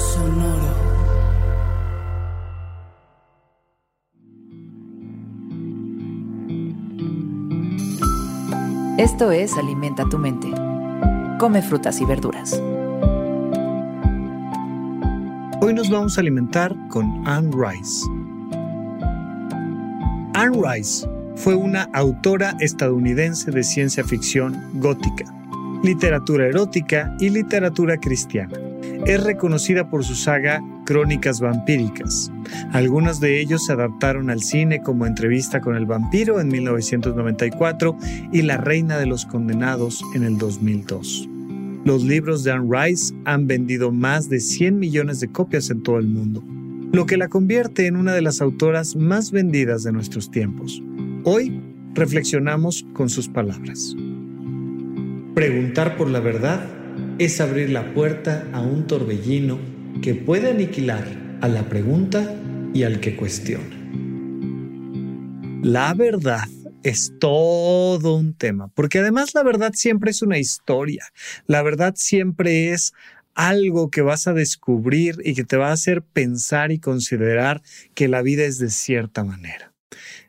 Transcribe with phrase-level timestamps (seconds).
[0.00, 0.80] Sonoro.
[8.96, 10.48] Esto es Alimenta tu mente.
[11.38, 12.62] Come frutas y verduras.
[15.60, 18.06] Hoy nos vamos a alimentar con Anne Rice.
[20.32, 21.06] Anne Rice
[21.36, 25.26] fue una autora estadounidense de ciencia ficción gótica,
[25.82, 28.69] literatura erótica y literatura cristiana
[29.06, 32.30] es reconocida por su saga Crónicas Vampíricas.
[32.72, 37.96] Algunas de ellos se adaptaron al cine como Entrevista con el vampiro en 1994
[38.32, 41.28] y La Reina de los Condenados en el 2002.
[41.84, 45.98] Los libros de Anne Rice han vendido más de 100 millones de copias en todo
[45.98, 46.44] el mundo,
[46.92, 50.82] lo que la convierte en una de las autoras más vendidas de nuestros tiempos.
[51.24, 51.62] Hoy
[51.94, 53.96] reflexionamos con sus palabras.
[55.34, 56.79] Preguntar por la verdad
[57.20, 59.58] es abrir la puerta a un torbellino
[60.00, 61.04] que puede aniquilar
[61.42, 62.34] a la pregunta
[62.72, 63.76] y al que cuestiona.
[65.62, 66.48] La verdad
[66.82, 71.04] es todo un tema, porque además la verdad siempre es una historia,
[71.46, 72.94] la verdad siempre es
[73.34, 77.60] algo que vas a descubrir y que te va a hacer pensar y considerar
[77.92, 79.74] que la vida es de cierta manera.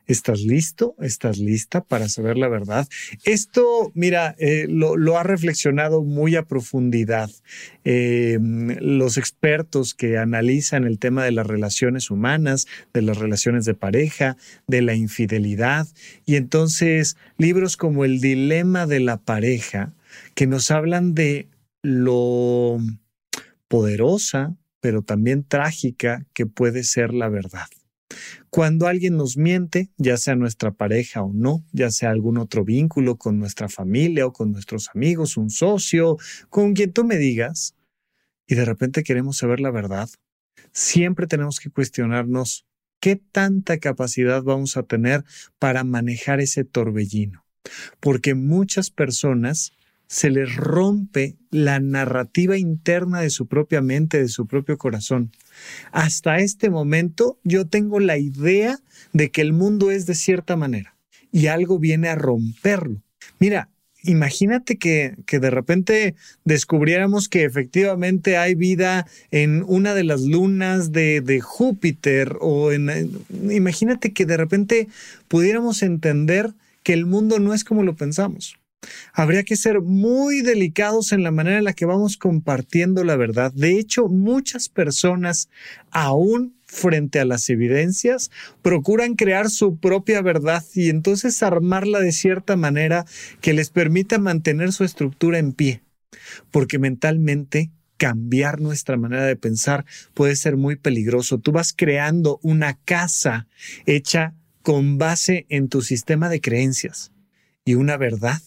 [0.06, 0.96] ¿Estás listo?
[1.00, 2.88] ¿Estás lista para saber la verdad?
[3.24, 7.30] Esto, mira, eh, lo, ha reflexionado muy a profundidad
[7.84, 13.74] em, los expertos que analizan el tema de las relaciones humanas, de las relaciones de
[13.74, 15.86] pareja, de la infidelidad.
[16.26, 19.92] Y entonces, libros como El Dilema de la pareja,
[20.34, 21.48] que nos hablan de
[21.82, 22.78] lo
[23.68, 27.66] poderosa, pero también trágica que puede ser la verdad.
[28.50, 33.16] Cuando alguien nos miente, ya sea nuestra pareja o no, ya sea algún otro vínculo
[33.16, 36.18] con nuestra familia o con nuestros amigos, un socio,
[36.50, 37.74] con quien tú me digas,
[38.46, 40.08] y de repente queremos saber la verdad,
[40.72, 42.66] siempre tenemos que cuestionarnos
[43.00, 45.24] qué tanta capacidad vamos a tener
[45.58, 47.44] para manejar ese torbellino.
[48.00, 49.72] Porque muchas personas
[50.12, 55.32] se les rompe la narrativa interna de su propia mente, de su propio corazón.
[55.90, 58.78] Hasta este momento yo tengo la idea
[59.14, 60.94] de que el mundo es de cierta manera
[61.32, 63.00] y algo viene a romperlo.
[63.38, 63.70] Mira,
[64.02, 66.14] imagínate que, de repente
[66.44, 73.24] descubriéramos que efectivamente hay vida en una de las lunas de, de Júpiter o en,
[73.50, 74.88] imagínate que de repente
[75.28, 76.52] pudiéramos entender
[76.82, 78.58] que el mundo no es como lo pensamos.
[79.12, 83.52] Habría que ser muy delicados en la manera en la que vamos compartiendo la verdad.
[83.52, 85.48] De hecho, muchas personas,
[85.90, 88.30] aún frente a las evidencias,
[88.62, 93.04] procuran crear su propia verdad y entonces armarla de cierta manera
[93.40, 95.82] que les permita mantener su estructura en pie.
[96.50, 99.84] Porque mentalmente cambiar nuestra manera de pensar
[100.14, 101.38] puede ser muy peligroso.
[101.38, 103.46] Tú vas creando una casa
[103.86, 107.12] hecha con base en tu sistema de creencias
[107.64, 108.40] y una verdad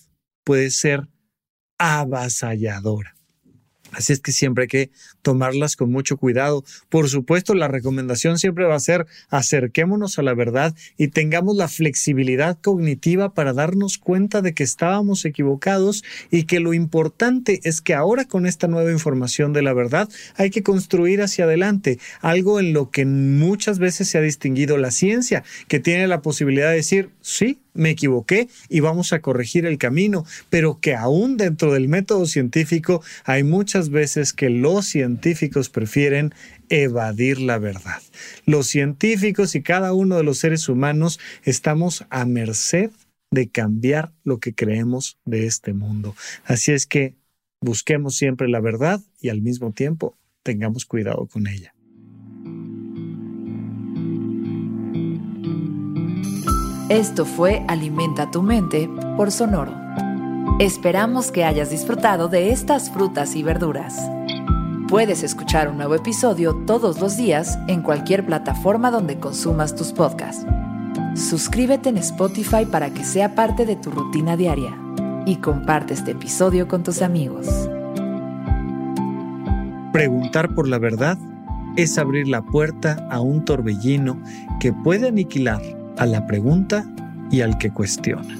[0.45, 1.07] puede ser
[1.77, 3.15] avasalladora.
[3.95, 4.89] Así es que siempre hay que
[5.21, 6.63] tomarlas con mucho cuidado.
[6.89, 11.67] Por supuesto, la recomendación siempre va a ser acerquémonos a la verdad y tengamos la
[11.67, 17.93] flexibilidad cognitiva para darnos cuenta de que estábamos equivocados y que lo importante es que
[17.93, 22.73] ahora con esta nueva información de la verdad hay que construir hacia adelante algo en
[22.73, 27.09] lo que muchas veces se ha distinguido la ciencia, que tiene la posibilidad de decir,
[27.21, 32.25] sí, me equivoqué y vamos a corregir el camino, pero que aún dentro del método
[32.25, 36.33] científico hay muchas veces que los científicos prefieren
[36.69, 38.01] evadir la verdad.
[38.45, 42.91] Los científicos y cada uno de los seres humanos estamos a merced
[43.31, 46.15] de cambiar lo que creemos de este mundo.
[46.45, 47.15] Así es que
[47.61, 51.73] busquemos siempre la verdad y al mismo tiempo tengamos cuidado con ella.
[56.89, 58.87] Esto fue Alimenta tu mente
[59.17, 59.84] por Sonoro.
[60.59, 64.09] Esperamos que hayas disfrutado de estas frutas y verduras.
[64.87, 70.45] Puedes escuchar un nuevo episodio todos los días en cualquier plataforma donde consumas tus podcasts.
[71.13, 74.77] Suscríbete en Spotify para que sea parte de tu rutina diaria
[75.25, 77.47] y comparte este episodio con tus amigos.
[79.91, 81.17] Preguntar por la verdad
[81.75, 84.21] es abrir la puerta a un torbellino
[84.61, 85.61] que puede aniquilar
[85.97, 86.85] a la pregunta
[87.29, 88.39] y al que cuestiona.